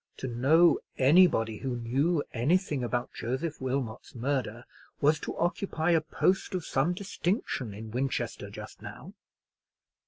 To 0.17 0.27
know 0.27 0.79
anybody 0.97 1.57
who 1.59 1.75
knew 1.77 2.23
anything 2.33 2.83
about 2.83 3.13
Joseph 3.13 3.61
Wilmot's 3.61 4.15
murder 4.15 4.65
was 4.99 5.19
to 5.19 5.37
occupy 5.37 5.91
a 5.91 6.01
post 6.01 6.55
of 6.55 6.65
some 6.65 6.95
distinction 6.95 7.75
in 7.75 7.91
Winchester 7.91 8.49
just 8.49 8.81
now. 8.81 9.13